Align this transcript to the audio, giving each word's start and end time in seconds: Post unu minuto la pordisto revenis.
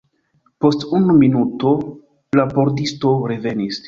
Post 0.63 0.85
unu 0.99 1.17
minuto 1.23 1.73
la 2.39 2.47
pordisto 2.55 3.13
revenis. 3.33 3.79